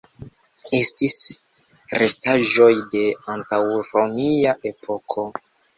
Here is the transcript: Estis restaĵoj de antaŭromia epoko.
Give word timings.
Estis 0.77 1.17
restaĵoj 2.03 2.71
de 2.97 3.05
antaŭromia 3.39 4.61
epoko. 4.73 5.33